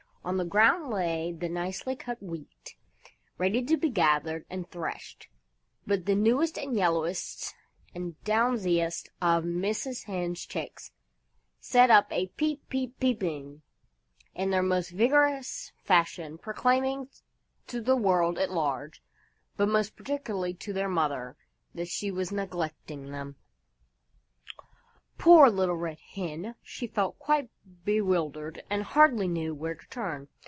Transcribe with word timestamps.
On 0.23 0.37
the 0.37 0.45
ground 0.45 0.91
lay 0.91 1.31
the 1.31 1.49
nicely 1.49 1.95
cut 1.95 2.21
Wheat, 2.21 2.75
ready 3.39 3.63
to 3.63 3.75
be 3.75 3.89
gathered 3.89 4.45
and 4.51 4.69
threshed, 4.69 5.27
but 5.87 6.05
the 6.05 6.13
newest 6.13 6.59
and 6.59 6.75
yellowest 6.77 7.55
and 7.95 8.15
downiest 8.23 9.09
of 9.19 9.45
Mrs. 9.45 10.03
Hen's 10.03 10.45
chicks 10.45 10.91
set 11.59 11.89
up 11.89 12.05
a 12.11 12.27
"peep 12.37 12.69
peep 12.69 12.99
peeping" 12.99 13.63
in 14.35 14.51
their 14.51 14.61
most 14.61 14.91
vigorous 14.91 15.71
fashion, 15.83 16.37
proclaiming 16.37 17.09
to 17.65 17.81
the 17.81 17.95
world 17.95 18.37
at 18.37 18.51
large, 18.51 19.01
but 19.57 19.69
most 19.69 19.95
particularly 19.95 20.53
to 20.53 20.71
their 20.71 20.87
mother, 20.87 21.35
that 21.73 21.87
she 21.87 22.11
was 22.11 22.31
neglecting 22.31 23.09
them. 23.09 23.37
Poor 25.17 25.51
Little 25.51 25.75
Red 25.77 25.99
Hen! 25.99 26.55
She 26.63 26.87
felt 26.87 27.19
quite 27.19 27.51
bewildered 27.85 28.63
and 28.71 28.81
hardly 28.81 29.27
knew 29.27 29.53
where 29.53 29.75
to 29.75 29.87
turn. 29.89 30.27